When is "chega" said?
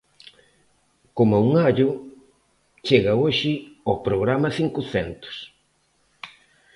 2.87-3.13